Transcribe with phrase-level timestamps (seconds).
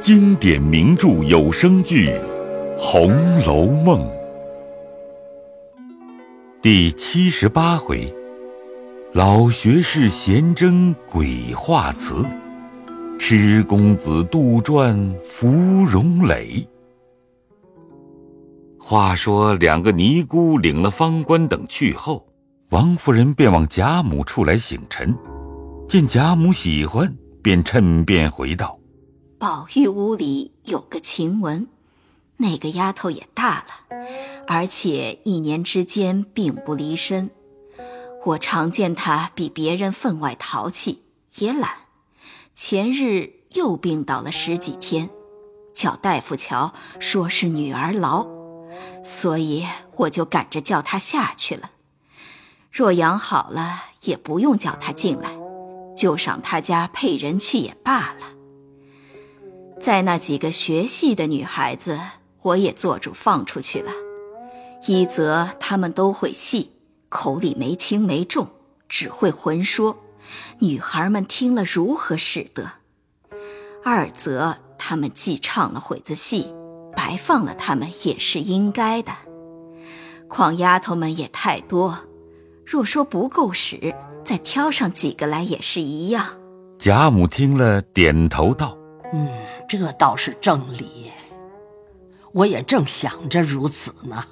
[0.00, 2.08] 经典名著有声剧
[2.78, 4.00] 《红楼梦》
[6.62, 8.10] 第七十八回：
[9.12, 12.24] 老学士闲征鬼画词，
[13.18, 15.50] 痴公子杜撰芙
[15.84, 16.66] 蓉蕾。
[18.78, 22.26] 话说，两个尼姑领了方官等去后，
[22.70, 25.14] 王夫人便往贾母处来醒陈。
[25.86, 28.79] 见贾母喜欢，便趁便回道
[29.40, 31.66] ：“宝玉屋里有个晴雯，
[32.36, 33.96] 那个丫头也大了，
[34.46, 37.30] 而且一年之间并不离身。
[38.26, 41.04] 我常见她比别人分外淘气，
[41.36, 41.70] 也懒。
[42.54, 45.08] 前日又病倒了十几天，
[45.72, 48.28] 叫大夫瞧，说是女儿痨，
[49.02, 51.70] 所以我就赶着叫她下去了。
[52.70, 55.30] 若养好了，也不用叫她进来。”
[55.96, 58.39] 就上他家配人去也罢了。
[59.80, 61.98] 在那几个学戏的女孩子，
[62.42, 63.90] 我也做主放出去了。
[64.86, 66.72] 一则她们都会戏，
[67.08, 68.46] 口里没轻没重，
[68.88, 69.96] 只会混说，
[70.58, 72.70] 女孩们听了如何使得？
[73.82, 76.54] 二则她们既唱了会子戏，
[76.94, 79.12] 白放了她们也是应该的。
[80.28, 81.98] 况丫头们也太多，
[82.64, 83.94] 若说不够使。
[84.22, 86.24] 再挑上几个来也是一样。
[86.78, 88.78] 贾母听了，点头道
[89.12, 89.28] ：“嗯，
[89.70, 91.12] 这倒是正理。
[92.32, 94.26] 我也正想着如此呢。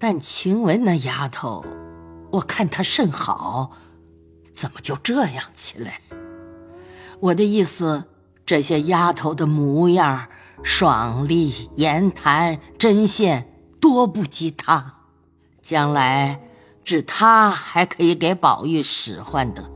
[0.00, 1.64] 但晴雯那丫头，
[2.32, 3.70] 我看她甚好，
[4.52, 6.00] 怎么就这样起来？
[7.20, 8.02] 我的意思，
[8.44, 10.26] 这些丫头的模样、
[10.64, 13.48] 爽利、言谈、针线，
[13.80, 14.96] 多不及她。
[15.62, 16.40] 将来……”
[16.82, 19.70] 只她还可以给宝玉使唤的，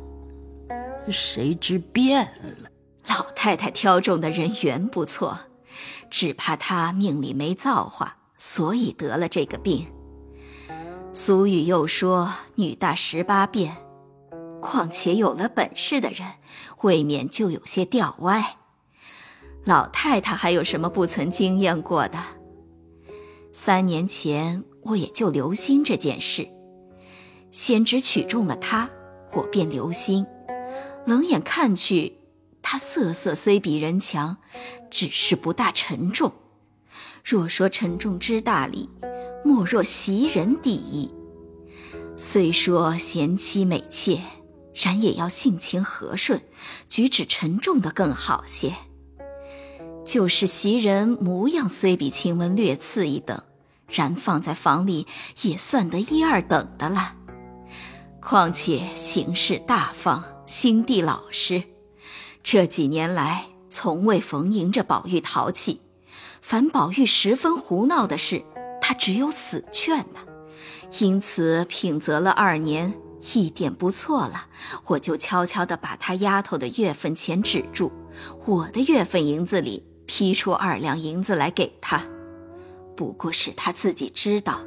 [1.09, 2.66] 谁知变了。
[3.09, 5.39] 老太太挑中的人缘不错，
[6.11, 9.87] 只怕她命里没造化，所以得了这个病。
[11.13, 13.77] 俗语又说“女大十八变”，
[14.61, 16.27] 况且有了本事的人，
[16.83, 18.57] 未免就有些调歪。
[19.65, 22.19] 老太太还有什么不曾经验过的？
[23.53, 26.47] 三年前我也就留心这件事。
[27.51, 28.91] 先知取中了她，
[29.33, 30.27] 我便留心。
[31.07, 32.19] 冷眼看去，
[32.69, 34.39] 他色色虽比人强，
[34.91, 36.33] 只是不大沉重。
[37.25, 38.91] 若说沉重之大礼，
[39.45, 41.09] 莫若袭人第一。
[42.17, 44.21] 虽说贤妻美妾，
[44.75, 46.43] 然也要性情和顺，
[46.89, 48.75] 举止沉重的更好些。
[50.05, 53.41] 就是袭人模样虽比晴雯略次一等，
[53.89, 55.07] 然放在房里
[55.43, 57.15] 也算得一二等的了。
[58.21, 61.63] 况且行事大方，心地老实，
[62.49, 65.81] 这几年来从未逢迎着宝玉淘气。
[66.41, 68.41] 凡宝玉十分胡闹的事，
[68.81, 70.21] 他只有死劝呢。
[71.01, 72.95] 因此品责了二年，
[73.35, 74.47] 一点不错了，
[74.87, 77.91] 我就悄悄地把他丫头的月份钱止住，
[78.45, 82.01] 我的月份银子里批出二两银子来给他，
[82.97, 84.61] 不过是他自己知道，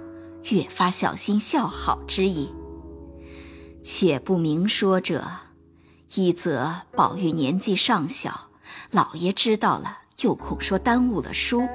[0.50, 2.54] 越发小心效好之意。
[3.82, 5.26] 且不明说者，
[6.16, 8.50] 一则宝玉年纪尚小，
[8.90, 11.68] 老爷知道了又恐说耽误了书；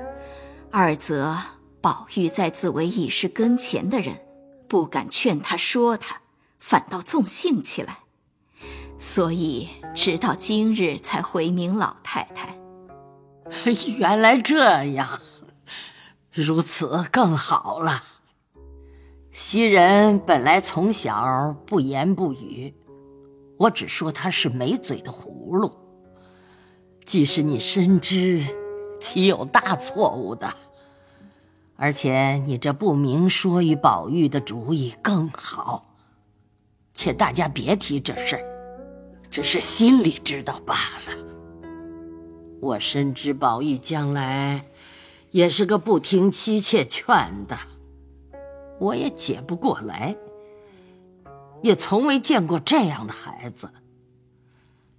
[0.73, 1.39] 二则
[1.81, 4.21] 宝玉在自为已是跟前的人，
[4.67, 6.21] 不敢劝他说他，
[6.59, 8.01] 反倒纵性起来，
[8.99, 12.59] 所以直到今日才回明老太太。
[13.99, 15.21] 原来这样，
[16.33, 18.03] 如此更好了。
[19.31, 22.75] 袭人本来从小不言不语，
[23.57, 25.73] 我只说他是没嘴的葫芦。
[27.05, 28.43] 即使你深知，
[29.01, 30.53] 岂有大错误的？
[31.77, 35.97] 而且你这不明说与宝玉的主意更好。
[36.95, 38.45] 且大家别提这事儿，
[39.29, 41.69] 只是心里知道罢了。
[42.61, 44.65] 我深知宝玉将来
[45.33, 47.59] 也是个不听妻妾劝的。
[48.79, 50.17] 我也解不过来，
[51.65, 53.71] 也从未见过这样的孩子。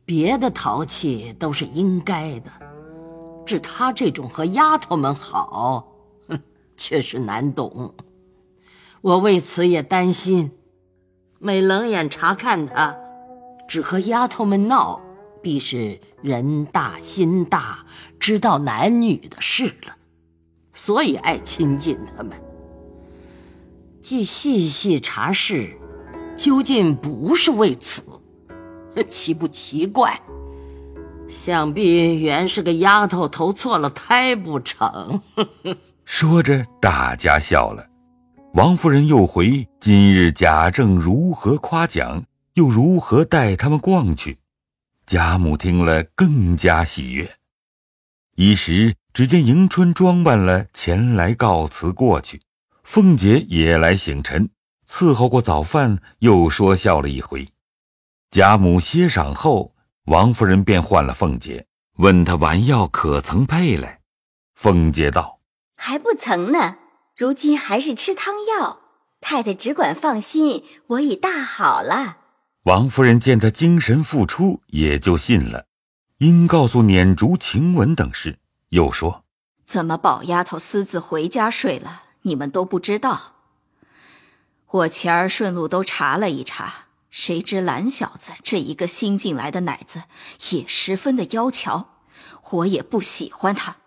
[0.03, 2.51] 别的淘气都是应该的，
[3.45, 5.88] 只他这种和丫头们好，
[6.27, 6.39] 哼，
[6.75, 7.94] 却是难懂。
[9.01, 10.53] 我为此也担心，
[11.38, 12.97] 每冷眼查看他，
[13.67, 15.00] 只和丫头们闹，
[15.44, 17.85] 必是人大心大，
[18.19, 19.95] 知道男女的事了，
[20.73, 22.31] 所以爱亲近他们。
[24.01, 25.77] 既细细查事，
[26.36, 28.04] 究竟不是为此，
[29.10, 30.20] 奇不奇怪？
[31.28, 35.22] 想必原是个丫头投错了胎不成？
[36.06, 37.88] 说着，大家笑了。
[38.54, 42.24] 王夫人又回今日贾政如何夸奖，
[42.54, 44.38] 又如何带他们逛去。
[45.06, 47.30] 贾母听了更加喜悦。
[48.36, 52.42] 一时，只见迎春装扮了前来告辞过去，
[52.84, 54.50] 凤姐也来醒晨，
[54.88, 57.48] 伺候过早饭，又说笑了一回。
[58.32, 61.66] 贾母歇晌后，王夫人便唤了凤姐，
[61.98, 64.02] 问她丸药可曾配来。
[64.56, 65.40] 凤姐道
[65.76, 66.78] ：“还不曾呢。”
[67.18, 68.82] 如今还是吃汤药，
[69.22, 72.18] 太太只管放心，我已大好了。
[72.64, 75.68] 王夫人见她精神复出，也就信了，
[76.18, 79.24] 因告诉撵竹、晴雯等事，又说
[79.64, 82.04] ：“怎么宝丫头私自回家睡了？
[82.24, 83.35] 你们都不知道。
[84.75, 90.04] 我前儿顺路都查了一查，谁知蓝小子这一个新进来的奶子
[90.50, 91.92] 也十分的妖巧，
[92.50, 93.77] 我也不喜欢他，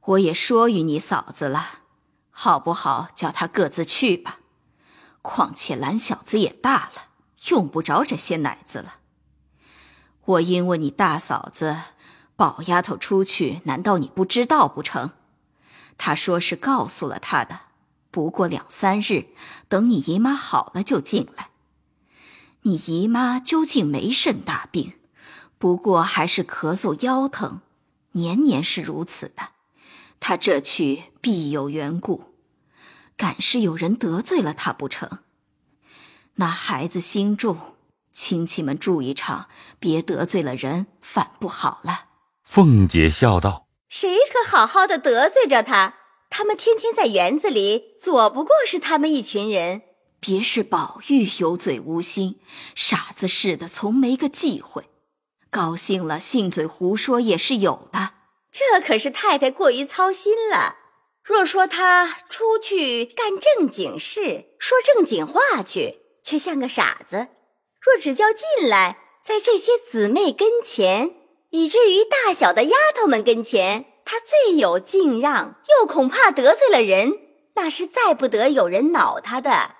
[0.00, 1.80] 我也说与你嫂子了。”
[2.36, 3.08] 好不好？
[3.14, 4.38] 叫他各自去吧。
[5.20, 7.08] 况且蓝小子也大了，
[7.50, 8.96] 用不着这些奶子了。
[10.24, 11.76] 我因为你大嫂子，
[12.34, 15.12] 宝丫头出去，难道你不知道不成？
[15.98, 17.60] 她说是告诉了他的，
[18.14, 19.26] 不过两三日，
[19.68, 21.48] 等你姨妈好了就进来。
[22.62, 24.92] 你姨妈究竟没甚大病，
[25.58, 27.60] 不过还是咳嗽腰疼，
[28.12, 29.48] 年年是如此的。
[30.20, 32.34] 她这去必有缘故，
[33.16, 35.18] 敢是有人得罪了她不成？
[36.36, 37.58] 那孩子心重，
[38.12, 39.48] 亲戚们住一场，
[39.80, 42.04] 别得罪了人，反不好了。
[42.44, 45.94] 凤姐笑道：“谁可好好的得罪着他？
[46.36, 49.82] 他们天天在园子里，左不过是他们一群人。
[50.18, 52.40] 别是宝玉有嘴无心，
[52.74, 54.82] 傻子似的，从没个忌讳。
[55.48, 58.14] 高兴了，信嘴胡说也是有的。”
[58.50, 60.74] 这可是太太过于操心了。
[61.22, 67.28] 若说他出去干正经事，说正经话去，却像个傻子；
[67.80, 71.14] 若只叫进来，在这些姊妹跟前，
[71.50, 77.18] 以至于大小的丫头们跟前，他最有敬让，又恐怕得罪了人，
[77.54, 79.76] 那是再不得有人恼他的。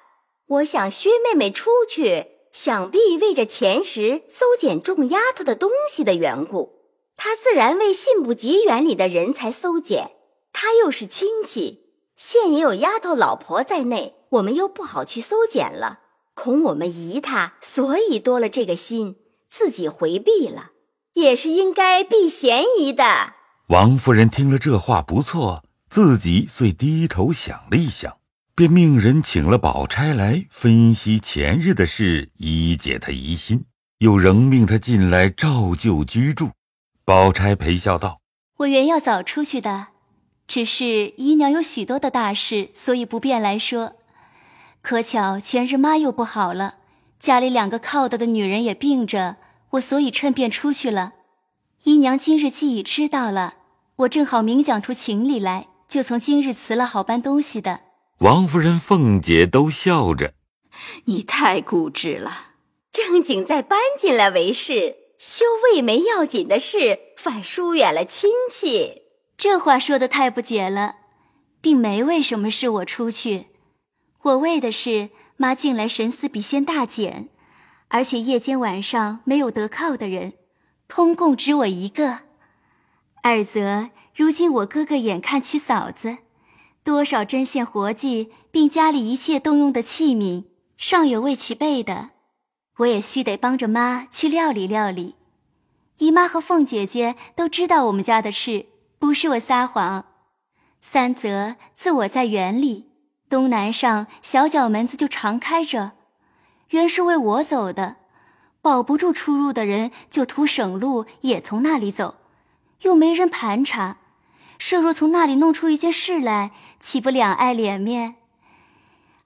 [0.47, 6.81] 我想薛妹妹出去，想必为着前时搜捡众丫头的东西的缘故。
[7.17, 10.12] 他自然为信不及园里的人才搜检，
[10.53, 16.00] 他又是亲戚，现也有丫头老婆在内，我们又不好去搜检了，
[16.35, 19.17] 恐我们疑他，所以多了这个心，
[19.49, 20.73] 自己回避了，
[21.12, 23.33] 也是应该避嫌疑的。
[23.69, 28.19] 王夫人听了这话不错，自己遂低头想了一想，
[28.55, 33.64] 便命人请了宝钗来分析前日的事，以解他疑心，
[34.00, 36.50] 又仍命他进来照旧居住。
[37.06, 38.20] 宝钗陪笑道
[38.58, 39.87] ：“我原要早出去的，
[40.46, 43.94] 只是姨娘有许多的大事，所以不便来说。
[44.82, 46.75] 可巧前日妈又不好了，
[47.19, 49.37] 家里两个靠得的女人也病着，
[49.70, 51.14] 我所以趁便出去了。
[51.84, 53.56] 姨娘今日既已知道了，
[53.96, 57.81] 我正好明讲出情理来，就从今日辞了好搬东西的。”
[58.20, 60.32] 王夫人、凤姐都笑着
[61.04, 62.52] ：“你太固执了，
[62.90, 69.03] 正经再搬进来为是。”修未没要紧的事，反疏远了亲戚。
[69.38, 70.96] 这话说的太不解了，
[71.60, 73.46] 并没为什么是我出去，
[74.22, 77.29] 我为的是妈近来神思比先大减，
[77.88, 80.34] 而且夜间晚上没有得靠的人，
[80.94, 82.20] 通共只我一个。
[83.24, 86.19] 二则如今我哥哥眼看娶嫂子，
[86.84, 90.44] 多少针线活计，并家里一切动用的器皿，
[90.77, 92.10] 尚有未齐备的。
[92.77, 95.17] 我也须得帮着妈去料理料理，
[95.98, 98.67] 姨妈和凤姐姐都知道我们家的事，
[99.01, 100.05] 不是我撒谎。
[100.81, 102.86] 三则自我在园里，
[103.29, 105.91] 东南上小角门子就常开着，
[106.69, 107.96] 原是为我走的，
[108.65, 112.15] 保不住出入的人就图省路，也从那里走，
[112.81, 113.99] 又没人盘查，
[114.59, 118.15] 设若从那里弄出一件事来，岂不两碍脸面？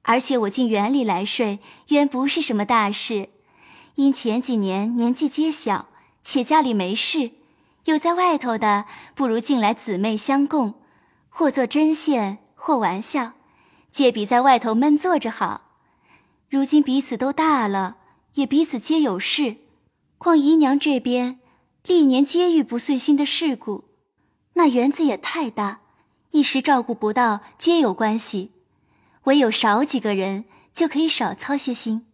[0.03, 3.29] 而且我进园里来睡，原不是什么大事。
[3.95, 5.87] 因前几年年纪皆小，
[6.21, 7.31] 且家里没事，
[7.85, 10.75] 有在外头的，不如进来姊妹相共，
[11.29, 13.35] 或做针线，或玩笑，
[13.93, 15.61] 借比在外头闷坐着好。
[16.51, 17.98] 如今彼此都大了，
[18.39, 19.57] 也彼此皆有事，
[20.17, 21.41] 况姨娘这边
[21.83, 23.87] 历年皆遇不遂心的事故，
[24.53, 25.81] 那园子也太大，
[26.31, 28.53] 一时照顾不到，皆有关系。
[29.25, 32.07] 唯有少几个人，就可以少操些心。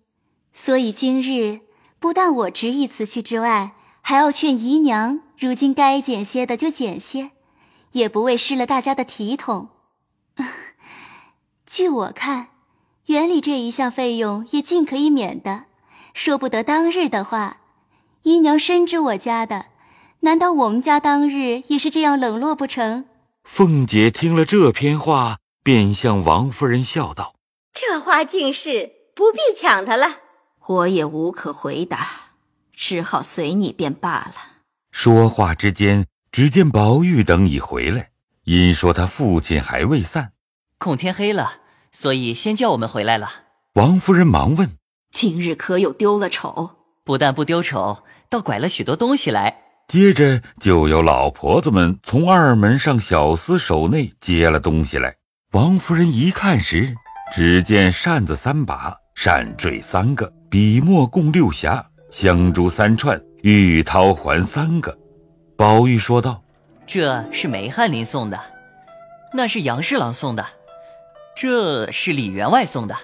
[0.55, 1.61] 所以今日。
[1.99, 7.31] 不但我执意辞去之外，还要劝姨娘，如今该减些的就减些，
[7.93, 9.69] 也不为失了大家的体统。
[11.65, 12.49] 据我看，
[13.07, 15.65] 园里这一项费用也尽可以免的。
[16.15, 17.59] 说不得当日的话，
[18.23, 19.67] 姨娘深知我家的，
[20.21, 23.05] 难道我们家当日也是这样冷落不成？
[23.43, 27.35] 凤姐听了这篇话，便向王夫人笑道
[27.75, 30.07] ：“这话竟是不必抢他了。”
[30.67, 32.07] 我也无可回答，
[32.73, 34.35] 只好随你便罢了。
[34.93, 38.11] 说话之间，只见宝玉等已回来，
[38.45, 40.33] 因说他父亲还未散，
[40.79, 41.55] 恐天黑了，
[41.91, 43.31] 所以先叫我们回来了。
[43.75, 44.79] 王夫人忙问。
[45.15, 46.73] 今日可有丢了丑？
[47.05, 49.57] 不但不丢丑，倒拐了许多东西来。
[49.87, 55.15] 接着就有老婆子们从二门上小厮手内接了东西来。
[55.53, 56.93] 王夫人一看时，
[57.33, 61.81] 只见扇子三把，扇坠三个，笔墨共六匣，
[62.11, 64.99] 香珠三串，玉绦环三个。
[65.57, 66.43] 宝玉说道
[66.89, 68.41] ：“这是梅翰林送的，
[69.33, 70.45] 那是杨侍郎送的，
[71.37, 72.97] 这是李员外送的，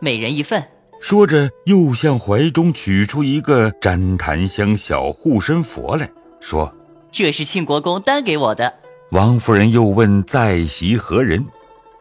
[0.00, 0.66] 每人一份。”
[1.00, 6.08] 说着，又向怀中取出一个粘檀香小护身佛来
[6.40, 6.72] 说
[7.10, 8.72] ：“这是庆国公单给我的。”
[9.10, 11.44] 王夫人又问在席何人，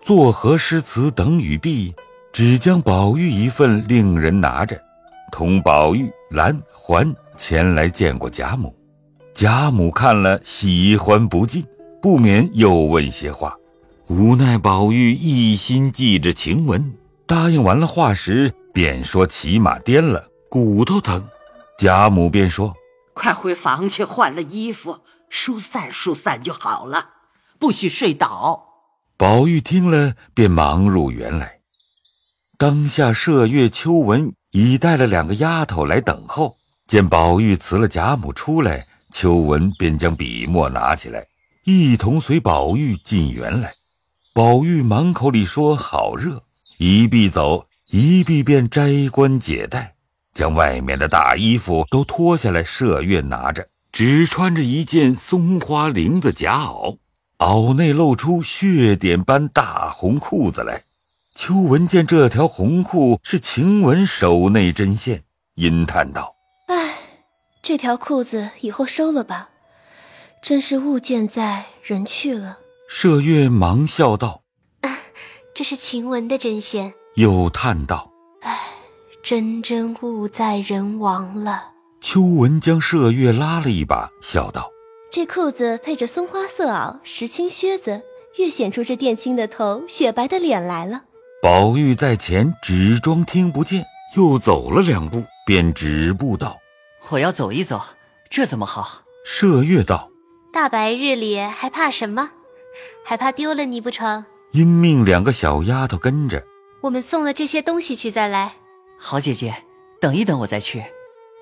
[0.01, 1.96] 作何诗词等语毕，
[2.34, 4.79] 只将宝玉一份令人拿着，
[5.32, 8.75] 同宝玉、兰、环前来见过贾母。
[9.34, 11.65] 贾母看了，喜欢不尽，
[12.01, 13.56] 不免又问些话。
[14.08, 16.94] 无奈宝玉一心记着晴雯，
[17.25, 18.53] 答应完了话时。
[18.74, 21.28] 便说骑马颠了，骨头疼。
[21.78, 22.76] 贾母便说
[23.14, 25.00] ：“快回房去换了衣服，
[25.30, 27.10] 疏散疏散就好了，
[27.58, 28.66] 不许睡倒。”
[29.18, 31.58] 宝玉听了，便忙入园来。
[32.58, 36.58] 当下麝月、秋纹已带了两个丫头来等候，
[36.88, 38.84] 见宝玉辞了贾母出来，
[39.14, 41.26] 秋纹便将笔墨拿起来，
[41.64, 43.74] 一同随宝玉进园来。
[44.34, 46.44] 宝玉满口里说好热，
[46.78, 47.66] 一臂走。
[47.91, 49.96] 一臂便摘冠解带，
[50.36, 52.63] 将外面的大衣服都脱下来。
[52.63, 57.00] 麝月拿着，只穿着一件松花绫子夹袄，
[57.39, 60.84] 袄内露出血点般大红裤子来。
[61.34, 65.24] 秋文见这条红裤是晴雯手内针线，
[65.55, 66.36] 阴叹道
[66.69, 66.96] ：“唉，
[67.63, 69.50] 这条裤子以后收了吧，
[70.43, 74.43] 真是物件在人去了。”麝月忙笑道
[75.55, 78.12] ：“这是晴雯的针线。”又叹道
[78.42, 78.58] ：“唉，
[79.24, 84.72] 真真物在人亡了。”秋文将麝月拉了一把，笑道
[85.12, 88.01] ：“这裤子配着松花色袄、石青靴子，
[88.38, 91.04] 越显出这殿青的头、雪白的脸来了。”
[91.44, 93.84] 宝玉在前只装听不见，
[94.16, 96.58] 又走了两步，便止步道
[97.12, 97.82] ：“我要走一走，
[98.30, 100.10] 这怎么好？”麝月道
[100.54, 102.32] ：“大白日里还怕什么？
[103.04, 106.44] 还怕丢了你不成？”因命两个小丫头跟着。
[106.81, 108.53] 我们送了这些东西去，再来。
[108.98, 109.63] 好姐姐，
[110.00, 110.83] 等一等，我再去。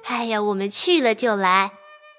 [0.05, 1.71] 哎呀，我们去了就来，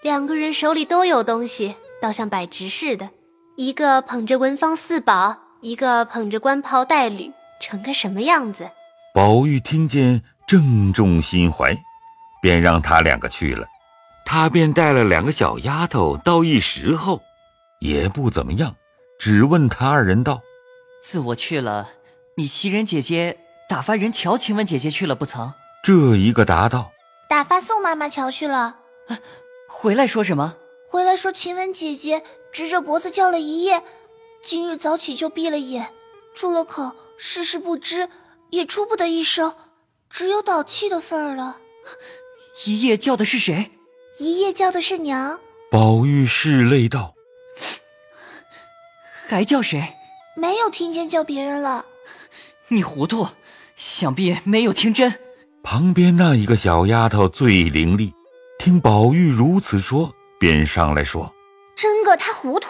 [0.02, 3.10] 两个人手里都有东西，倒像摆直似的。
[3.56, 8.70] 一个捧着文房四宝，一个捧着官袍带履，成个什么样子？
[9.14, 11.76] 宝玉听见，正中心怀，
[12.40, 13.66] 便让他两个去了。
[14.24, 17.20] 他便带了两个小丫头到一时候，
[17.80, 18.76] 也不怎么样，
[19.18, 20.40] 只问他二人道
[21.02, 21.88] ：“自我去了。”
[22.38, 23.36] 你袭人姐姐
[23.68, 25.54] 打发人瞧晴雯姐姐去了不曾？
[25.82, 26.92] 这一个答道
[27.28, 28.78] ：“打发宋妈妈瞧去了。”
[29.68, 30.54] 回来说什么？
[30.88, 33.82] 回来说晴雯姐姐直着脖子叫了一夜，
[34.40, 35.92] 今日早起就闭了眼，
[36.32, 38.08] 住了口，事事不知，
[38.50, 39.56] 也出不得一声，
[40.08, 41.56] 只有倒气的份儿了。
[42.66, 43.72] 一夜叫的是谁？
[44.20, 45.40] 一夜叫的是娘。
[45.72, 47.14] 宝玉拭泪道
[49.26, 49.96] ：“还叫谁？
[50.36, 51.84] 没有听见叫别人了。”
[52.70, 53.28] 你糊涂，
[53.76, 55.14] 想必没有听真。
[55.62, 58.12] 旁边那一个小丫头最伶俐，
[58.58, 61.32] 听宝玉如此说，便上来说
[61.74, 62.68] ：“真个他糊涂。”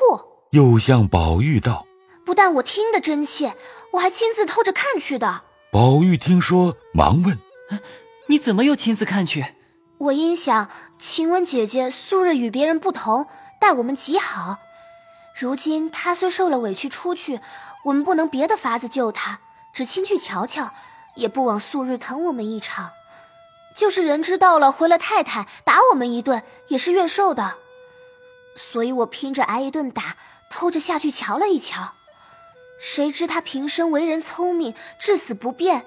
[0.51, 1.85] 又向宝玉道
[2.25, 3.55] ：“不但我听得真切，
[3.93, 7.39] 我还亲自偷着看去的。”宝玉听说，忙问
[8.29, 9.55] ：“你怎么又亲自看去？”
[9.99, 13.27] 我因想晴雯姐姐素日与别人不同，
[13.61, 14.59] 待我们极好。
[15.37, 17.41] 如今她虽受了委屈出去，
[17.85, 19.41] 我们不能别的法子救她。
[19.73, 20.73] 只亲去瞧瞧，
[21.15, 22.91] 也不枉素日疼我们一场。
[23.77, 27.59] 就是人知道了，回了太太打我们一顿，也是愿受的。
[28.57, 30.17] 所以我拼着挨一顿打，
[30.51, 31.93] 偷着下去瞧了一瞧。
[32.81, 35.85] 谁知他平生为人聪明，至死不变，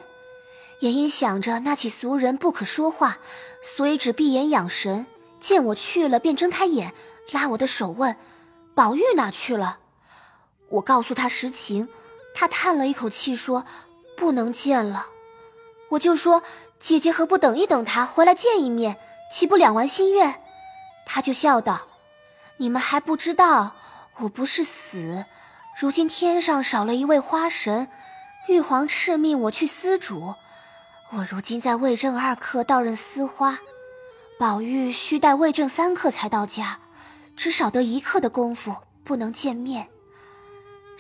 [0.80, 3.18] 也因想着那起俗人不可说话，
[3.62, 5.06] 所以只闭眼养神，
[5.40, 6.94] 见我去了，便睁开眼，
[7.32, 8.16] 拉我的手问
[8.74, 9.80] ：“宝玉哪去了？”
[10.70, 11.90] 我告诉他实情，
[12.34, 13.66] 他叹了一口气说
[14.18, 15.08] ：“不能见了。”
[15.92, 16.44] 我就说
[16.80, 18.98] ：“姐姐何不等一等他回来见一面，
[19.32, 20.42] 岂不两完心愿？”
[21.06, 21.82] 他就笑道
[22.58, 23.76] ：“你们还不知道，
[24.20, 25.26] 我不是死，
[25.80, 27.90] 如今天上少了一位花神，
[28.48, 30.36] 玉皇敕命我去司主。
[31.14, 33.60] 我如今在魏正二刻到任司花，
[34.40, 36.80] 宝玉须待魏正三刻才到家，
[37.36, 38.74] 只少得一刻的功夫，
[39.04, 39.90] 不能见面。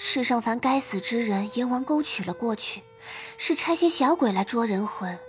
[0.03, 2.81] 世上凡该死之人，阎王勾取了过去，
[3.37, 5.19] 是差些小鬼来捉人魂。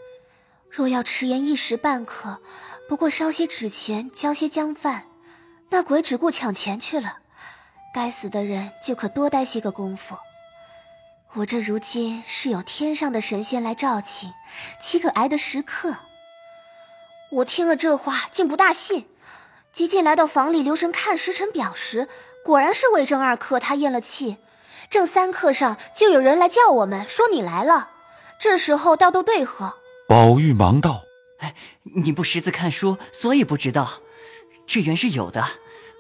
[0.71, 2.41] 若要迟延一时半刻。”
[2.89, 5.05] 不过烧些纸钱，浇些姜饭，
[5.71, 7.19] 那鬼只顾抢钱去了，
[7.95, 10.17] 该死的人就可多待些个功夫。
[11.35, 14.33] 我这如今是有天上的神仙来照请，
[14.81, 15.97] 岂可挨得时刻？
[17.31, 19.07] 我听了这话，竟不大信。
[19.73, 22.09] 急进来到房里留神看时辰表时，
[22.45, 24.39] 果然是未正二刻，他咽了气。
[24.93, 27.89] 正三刻上就有人来叫我们，说你来了。
[28.39, 29.77] 这时候倒都对喝。
[30.07, 31.05] 宝玉忙道。
[31.39, 31.55] 哎，
[31.97, 34.03] 你不识字看书，所以不知道。
[34.67, 35.47] 这原是有的，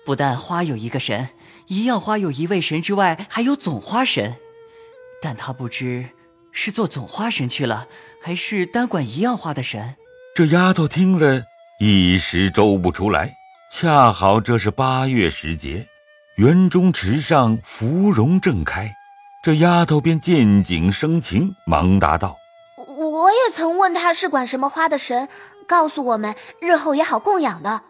[0.04, 1.30] 不但花有一个神，
[1.68, 4.36] 一样花有一位神之外，还有总花神。
[5.22, 6.10] 但他不知
[6.52, 7.86] 是做总花神去了，
[8.22, 9.96] 还是单管一样花的神。
[10.34, 11.44] 这丫头听了
[11.80, 13.32] 一时周不出来。
[13.72, 15.86] 恰好这是八月时节，
[16.36, 18.94] 园中池上芙蓉正开，
[19.42, 22.36] 这丫头便见景生情，忙答道。
[22.96, 25.28] 我也曾问他是管什么花的神，
[25.66, 27.82] 告诉我们日后也好供养的。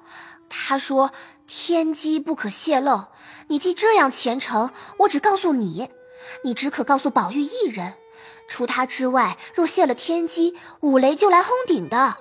[0.49, 1.12] 他说
[1.46, 3.04] 天机不可泄露，
[3.46, 5.88] 你既这样虔诚，我只告诉你，
[6.42, 7.94] 你只可告诉宝玉一人。
[8.49, 12.16] 除他之外，若泄了天机，五雷就来轰顶的。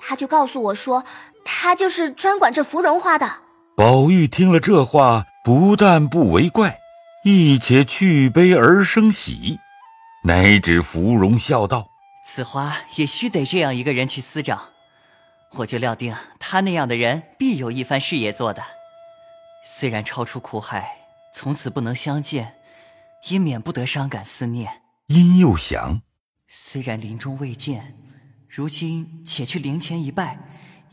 [0.00, 1.04] 他就告诉我说，
[1.44, 3.36] 他就是专管这芙蓉花的。
[3.74, 6.80] 宝玉听了这话，不但不为怪，
[7.22, 9.60] 亦且去悲而生喜，
[10.24, 11.86] 乃指芙蓉笑道。
[12.26, 14.60] 此花也须得这样一个人去司掌，
[15.52, 18.60] 我就料定他那样的人必有一番事业做的。
[19.64, 20.98] 虽然超出苦海，
[21.32, 22.56] 从此不能相见，
[23.28, 24.82] 也免不得伤感思念。
[25.06, 26.02] 因又想，
[26.48, 27.94] 虽然临终未见，
[28.48, 30.40] 如今且去灵前一拜，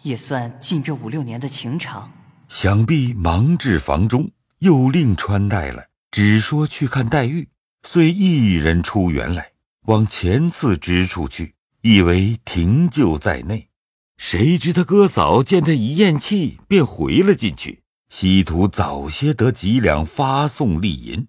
[0.04, 2.12] 也算尽这五六年的情长。
[2.50, 4.30] 想必忙至房中，
[4.64, 7.50] 又另穿戴了，只说去看黛玉，
[7.86, 9.52] 遂一人出园来。
[9.88, 13.68] 往前次之处去，以为停柩在内，
[14.16, 21.28] 谁知他哥嫂见他一咽气，便回了进去，希图早些得几两发送利银。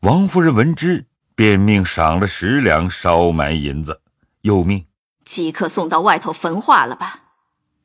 [0.00, 1.06] 王夫人闻之，
[1.36, 4.02] 便命赏了十两烧埋银子，
[4.40, 4.86] 又命
[5.24, 7.22] 即刻送到外头焚化了吧。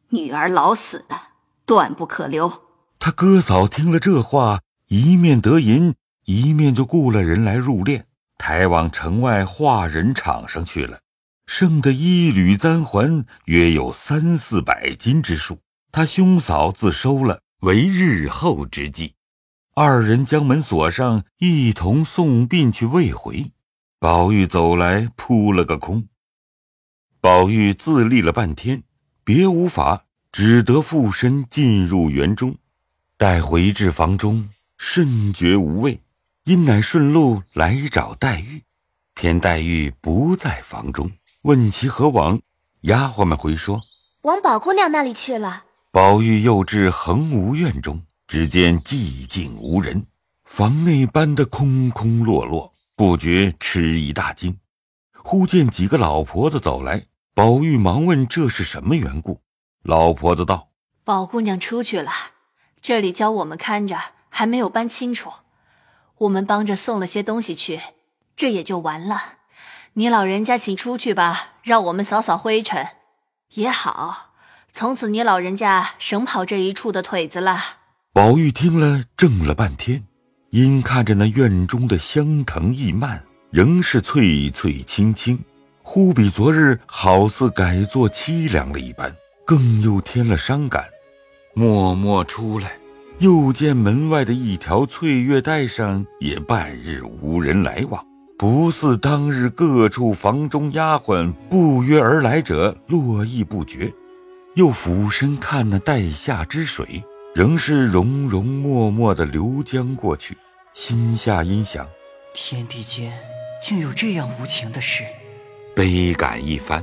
[0.10, 1.16] 女儿老死的，
[1.68, 2.64] 断不可留。
[2.98, 5.94] 他哥嫂听了这话，一面得银，
[6.26, 8.06] 一面就雇了人来入殓。
[8.40, 11.00] 抬往城外化人场上去了，
[11.46, 15.60] 剩的一缕簪环约有三四百斤之数。
[15.92, 19.14] 他兄嫂自收了，为日后之计。
[19.76, 23.52] 二人将门锁上，一同送殡去未回。
[24.00, 26.08] 宝玉走来，扑了个空。
[27.22, 28.82] 宝玉自立了半天，
[29.24, 32.56] 别无法，只得附身进入园中。
[33.18, 36.02] 待回至房中，甚觉无味。
[36.46, 38.64] 因乃顺路来找黛玉，
[39.14, 41.12] 偏黛玉不在房中，
[41.44, 42.40] 问其何往，
[42.82, 43.84] 丫鬟们回说
[44.24, 45.66] 往宝姑娘那里去了。
[45.92, 50.08] 宝玉又至恒芜院中，只见寂静无人，
[50.44, 54.58] 房内搬得空空落落，不觉吃一大惊。
[55.14, 59.42] 忽见几个老婆子走来，宝玉忙问这是什么缘故。
[59.84, 60.70] 老婆子道
[61.04, 62.12] ：“宝姑娘出去了，
[62.82, 63.98] 这里教我们看着，
[64.30, 65.32] 还没有搬清楚。”
[66.20, 67.80] 我们帮着送了些东西去，
[68.36, 69.36] 这也就完了。
[69.94, 72.88] 你老人家请出去吧，让我们扫扫灰尘
[73.54, 74.34] 也好。
[74.74, 77.60] 从此你老人家省跑这一处的腿子了。
[78.12, 80.06] 宝玉听了，怔了半天，
[80.50, 85.44] 因看着那院中的香藤意蔓，仍是翠翠青青，
[85.82, 89.16] 忽比昨日好似改作凄凉了一般，
[89.46, 90.86] 更又添了伤感，
[91.54, 92.79] 默默出来。
[93.20, 98.02] 又见门外的一条翠月带上也半日无人来往，
[98.38, 103.94] 不似当日各处房中丫鬟不约而来者络绎不绝。
[104.56, 107.04] 又俯身看那带下之水，
[107.36, 110.38] 仍是融融脉脉的流江过去，
[110.72, 111.86] 心下阴想：
[112.34, 113.12] 天地间
[113.62, 115.04] 竟有这样无情的事，
[115.76, 116.82] 悲感一番。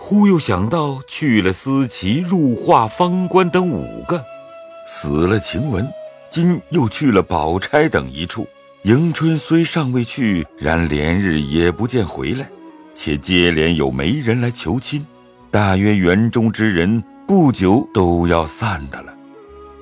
[0.00, 4.24] 忽又想到去了思齐、入画、方官等五个，
[4.90, 5.86] 死了晴雯，
[6.30, 8.48] 今又去了宝钗等一处。
[8.84, 12.48] 迎春虽尚未去，然连日也不见回来，
[12.94, 15.06] 且接连有媒人来求亲，
[15.50, 19.14] 大约园中之人不久都要散的了。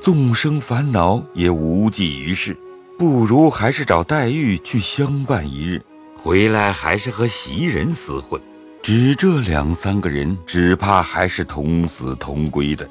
[0.00, 2.56] 纵生烦恼也无济于事，
[2.98, 5.80] 不如还是找黛玉去相伴一日，
[6.16, 8.42] 回来还是和袭人厮混。
[8.82, 12.88] 只这两三个人，只怕还是同死同归的。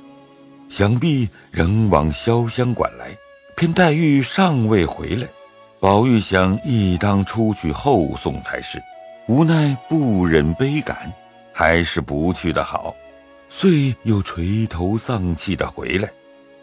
[0.67, 3.15] 想必仍往潇湘馆来，
[3.55, 5.27] 偏黛玉尚未回来。
[5.79, 8.81] 宝玉想，亦当出去后送才是，
[9.27, 11.13] 无奈不忍悲感，
[11.53, 12.95] 还是不去的好，
[13.49, 16.09] 遂又垂头丧气的回来。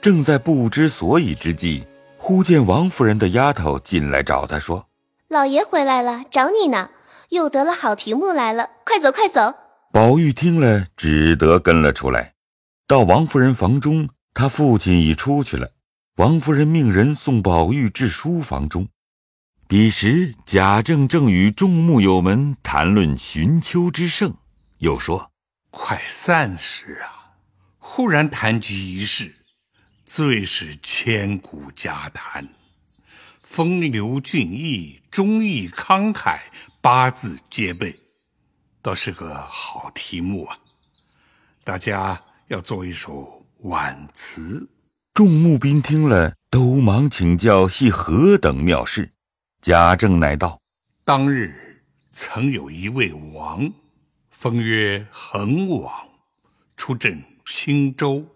[0.00, 1.86] 正在不知所以之际，
[2.18, 4.88] 忽见王夫人的丫头进来找他说
[5.30, 6.90] ：“老爷回来了，找你呢，
[7.28, 9.54] 又得了好题目来了，快走快走。”
[9.92, 12.32] 宝玉听了，只得跟了出来。
[12.92, 15.72] 到王夫人房中，他父亲已出去了。
[16.16, 18.86] 王夫人命人送宝玉至书房中。
[19.66, 24.34] 彼时，贾政正与众木友们谈论寻秋之盛，
[24.76, 25.32] 又说
[25.72, 27.32] ：“快散时啊！
[27.78, 29.36] 忽然谈及一事，
[30.04, 32.46] 最是千古佳谈。
[33.42, 36.40] 风流俊逸，忠义慷慨，
[36.82, 37.98] 八字皆备，
[38.82, 40.58] 倒是个好题目啊！
[41.64, 44.68] 大家要做一首挽词。”
[45.14, 49.10] 众木兵听了，都忙请教系何等妙事。
[49.62, 50.58] 贾政乃道
[51.02, 53.72] ：“当日曾有一位王，
[54.30, 55.90] 封曰恒王，
[56.76, 58.26] 出镇青州。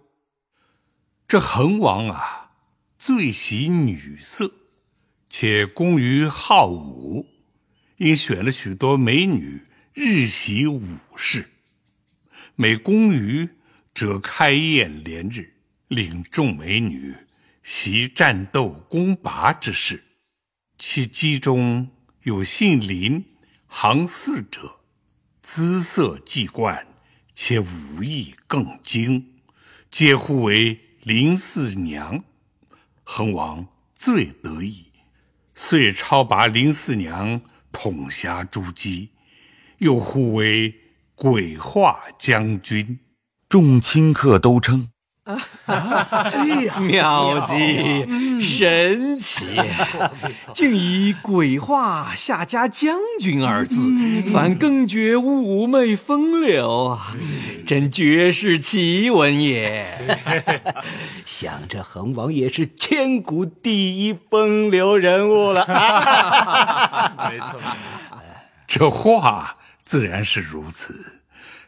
[1.29, 2.52] 这恒王啊，
[2.98, 4.50] 最喜女色，
[5.29, 7.26] 且工于好武，
[7.98, 10.83] 因选了许多美女，日习武
[11.16, 11.50] 事。
[12.55, 13.48] 每攻于，
[13.96, 15.54] 者开宴连日，
[15.88, 17.16] 领众美女
[17.62, 20.04] 习战斗攻拔之事。”
[20.78, 21.88] 其机中
[22.24, 23.24] 有姓林、
[23.68, 24.80] 行四者，
[25.40, 26.87] 姿色既冠，
[27.35, 29.40] 且武艺更精，
[29.90, 32.22] 皆呼为林四娘。
[33.02, 34.85] 恒王最得意，
[35.54, 37.40] 遂超拔林四娘
[37.72, 39.09] 统辖诸姬，
[39.78, 40.74] 又呼为
[41.14, 42.98] 鬼画将军。
[43.48, 44.90] 众亲客都称。
[46.78, 48.06] 妙计，
[48.40, 49.44] 神奇，
[50.54, 53.76] 竟以“鬼画下家将军”二字，
[54.32, 57.16] 反更觉妩媚风流啊！
[57.66, 59.85] 真绝世奇闻也。
[61.26, 65.66] 想这恒王也是千古第一风流人物了。
[67.28, 67.59] 没错，
[68.68, 71.04] 这话自然是如此，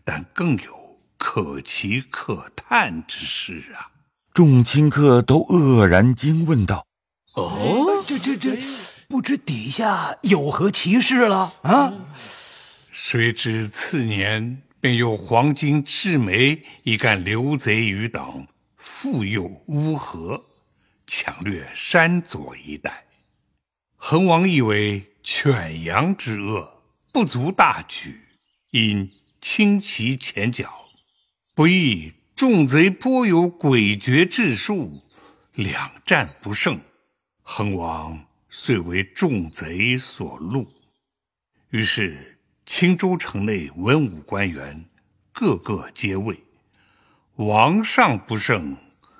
[0.04, 0.77] 但更有。
[1.18, 3.90] 可奇可叹之事啊！
[4.32, 6.86] 众亲客都愕然惊问道
[7.34, 8.56] ：“哦，这这这，
[9.08, 11.92] 不知底下有何奇事了啊？”
[12.92, 20.44] 谁知次年便有黄金赤眉一干流贼余党复诱乌合，
[21.06, 23.04] 抢掠山左一带。
[23.96, 28.20] 恒王以为犬羊之恶不足大举，
[28.70, 30.87] 因轻其前脚。
[31.58, 35.02] 不意众贼颇有诡谲之术，
[35.54, 36.80] 两战不胜，
[37.42, 40.64] 恒王遂为众贼所戮。
[41.70, 44.84] 于是青州城内文武官员
[45.32, 46.40] 个个皆畏，
[47.34, 48.76] 王上不胜，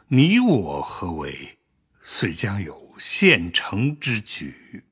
[0.06, 1.58] 你我何为？
[2.02, 4.84] 遂将有献城之举。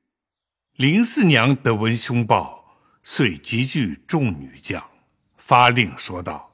[0.75, 4.83] 林四娘得闻凶报，遂集聚众女将，
[5.37, 6.46] 发令说道。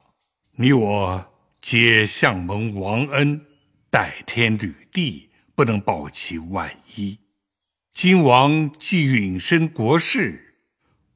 [0.56, 3.44] 你我皆相蒙王恩，
[3.90, 7.18] 代天履地，不能报其万一。
[7.92, 10.54] 今王既允身国事，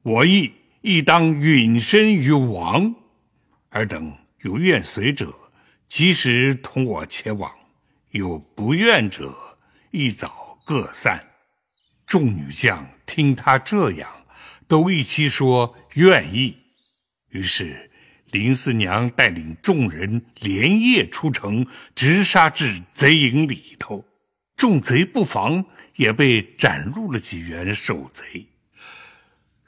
[0.01, 2.93] 我亦亦当允身于王。
[3.69, 5.33] 尔等有愿随者，
[5.87, 7.49] 即时同我前往；
[8.11, 9.33] 有不愿者，
[9.91, 11.25] 一早各散。
[12.05, 14.25] 众女将听他这样，
[14.67, 16.57] 都一齐说愿意。
[17.29, 17.88] 于是。
[18.31, 21.65] 林四娘带领众人连夜出城，
[21.95, 24.05] 直杀至贼营里头。
[24.55, 25.65] 众贼不防，
[25.95, 28.47] 也被斩入了几员守贼。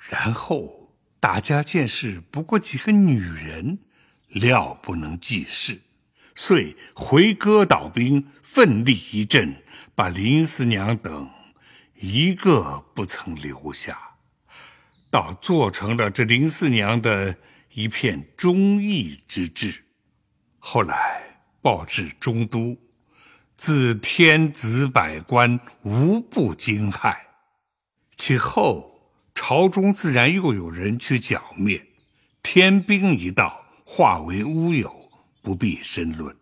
[0.10, 3.80] 然后大家见是不过几个女人，
[4.28, 5.80] 料不能济事，
[6.36, 9.56] 遂回戈倒兵，奋力一阵，
[9.96, 11.30] 把林四娘等
[12.00, 13.98] 一个不曾留下，
[15.10, 17.36] 倒做成了这林四娘的。
[17.74, 19.84] 一片忠义之志。
[20.60, 21.22] 后来
[21.62, 22.78] 报至中都，
[23.56, 27.16] 自天子百官无不惊骇。
[28.18, 28.92] 其后
[29.34, 31.84] 朝中自然又有人去剿灭，
[32.44, 35.10] 天兵一到，化为乌有，
[35.42, 36.36] 不必深论。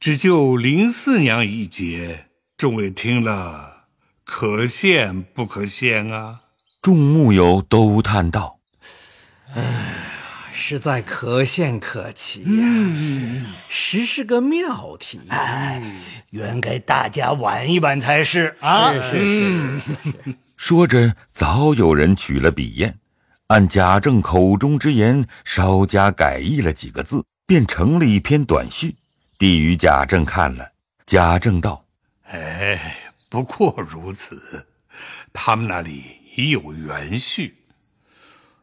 [0.00, 3.84] 只就林四娘一节，众位听了，
[4.24, 6.42] 可羡不可羡啊？
[6.80, 8.60] 众木友都叹道
[9.54, 9.96] ：“哎，
[10.52, 12.66] 实在可羡可奇呀！
[13.68, 15.20] 实是个妙题。
[15.28, 15.82] 哎，
[16.30, 18.92] 原该大家玩一玩才是啊！
[18.92, 20.36] 是是是是是。
[20.56, 22.94] 说着，早有人取了笔砚，
[23.48, 28.96] 按贾政口中之言，稍加改译了几个字，便成了一篇短序。”
[29.38, 30.72] 递与贾政看了，
[31.06, 31.84] 贾政道
[32.30, 32.96] ：“哎，
[33.28, 34.66] 不过如此。
[35.32, 36.04] 他们那里
[36.36, 37.56] 已有原序。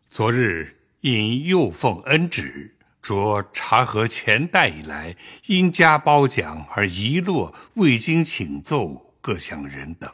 [0.10, 5.16] 昨日因又奉恩旨，着查核前代以来
[5.48, 10.12] 因家褒奖而遗落未经请奏各项人等，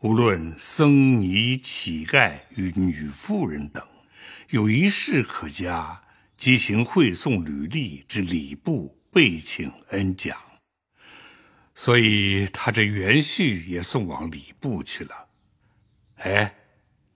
[0.00, 3.86] 无论僧尼、乞丐与女妇人等，
[4.48, 6.00] 有一事可嘉，
[6.36, 10.38] 即行会送履历之礼部。”备请恩奖，
[11.74, 15.26] 所以他这元序也送往礼部去了。
[16.18, 16.54] 哎，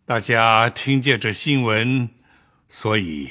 [0.04, 2.10] 大家听见这新闻，
[2.76, 3.30] 所以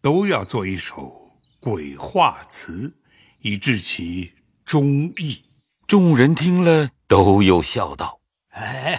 [0.00, 2.94] 都要做一首鬼话词，
[3.40, 4.30] 以致其
[4.64, 5.42] 忠义。
[5.88, 8.20] 众人听了，都有笑道
[8.54, 8.94] ：“哎，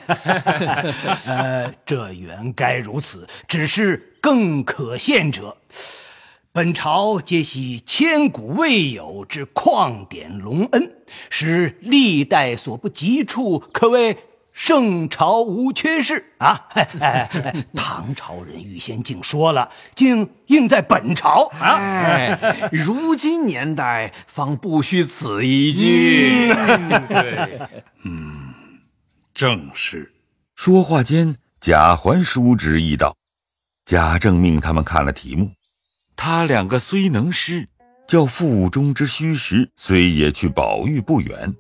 [1.26, 5.56] 呃，这原该如此，只是更可羡者。”
[6.52, 10.98] 本朝皆系千古未有之旷典隆恩，
[11.30, 14.18] 使历代所不及处，可谓
[14.58, 16.68] 圣朝无缺事啊！
[17.78, 21.78] 唐朝人预先竟说了，竟应在本朝啊！
[22.72, 26.52] 如今年代方不虚此一句。
[27.08, 27.60] 对，
[28.04, 28.52] 嗯，
[29.32, 30.12] 正是。
[30.56, 33.16] 说话间，贾环叔侄一道
[33.86, 35.52] ：“贾政命他们看了题目。”
[36.18, 37.70] 他两个虽能诗，
[38.08, 41.54] 叫腹中之虚实虽也去宝玉不远，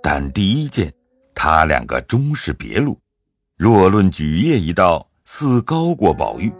[0.00, 0.92] 但第一件，
[1.36, 2.98] 他两个终是别路。
[3.56, 6.50] 若论举业一道，似高过宝玉；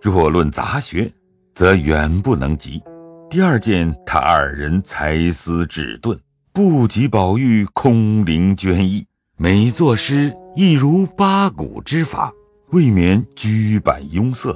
[0.00, 1.12] 若论杂学，
[1.54, 2.82] 则远不能及。
[3.30, 6.18] 第二件，他二人才思智钝，
[6.52, 12.32] 不及宝玉空灵娟逸，每作诗亦如八股之法，
[12.70, 14.54] 未免居板庸塞。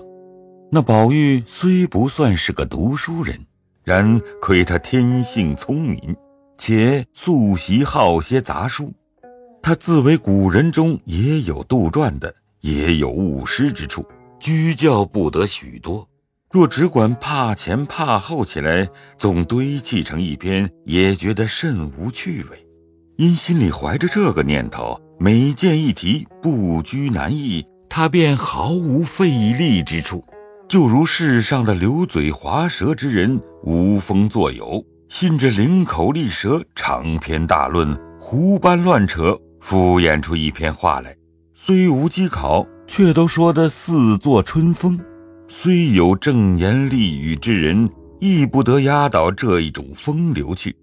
[0.71, 3.39] 那宝玉虽不算是个读书人，
[3.85, 6.17] 然亏他天性聪明，
[6.59, 8.93] 且素习好些杂书。
[9.67, 14.07] 他自为古人中也有杜撰的，也有误失之处，
[14.39, 16.09] 居教不得许多。
[16.53, 22.65] 若只管怕前怕后起来，总堆砌成一篇，也觉得甚无趣味。
[23.17, 30.25] 因心里怀着这个念头，每见一题不拘难易，他便毫无费力之处。
[30.69, 39.37] 就如世上的流嘴滑舌之人，无风作有，信着灵口利舌，长篇大论，胡搬乱扯，
[39.69, 41.13] 敷衍出一篇话来。
[41.53, 44.97] 虽无稽考，却都说得似作春风。
[45.49, 50.77] 虽有正言厉语之人，亦不得压倒这一种风流去。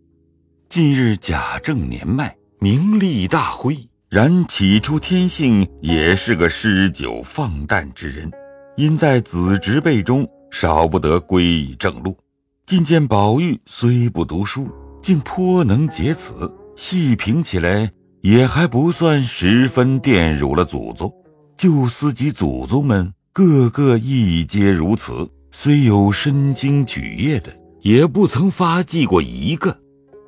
[0.67, 3.77] 近日贾政年迈，名利大灰，
[4.09, 8.29] 然起初天性也是个诗酒放诞之人。
[8.75, 12.17] 因在子侄辈中少不得归以正路，
[12.65, 14.67] 今见宝玉虽不读书，
[15.01, 17.89] 竟颇能解此，细评起来
[18.23, 21.13] 也还不算十分玷辱了祖宗。
[21.57, 29.77] 旧司及祖宗们个个亦皆如此，虽有身经举业的，也不曾发迹过一个。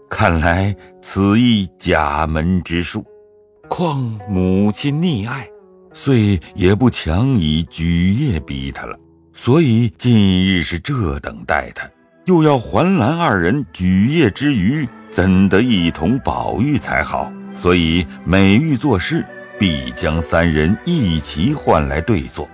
[0.10, 3.06] 看来此亦假门之术，
[3.70, 5.48] 况母亲溺爱。
[5.94, 9.00] 遂也不强以举业逼他了，
[9.32, 11.90] 所以近日是这等待他，
[12.26, 17.32] 又要环兰二人举业之余，怎得一同宝玉才好？
[17.56, 19.26] 所以每遇做事，
[19.58, 22.50] 必将三人一齐唤来对坐。